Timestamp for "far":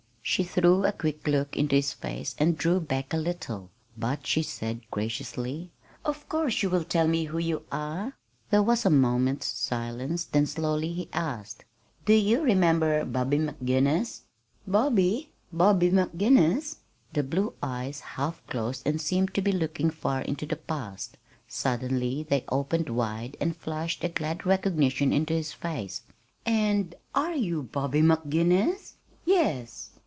19.89-20.21